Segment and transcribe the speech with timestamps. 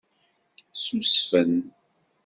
[0.73, 1.53] Ssusfen.